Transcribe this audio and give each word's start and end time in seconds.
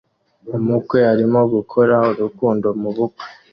Umukwe 0.57 0.99
arimo 1.13 1.39
gukora 1.53 1.95
urukundo 2.11 2.67
mubukwe 2.81 3.25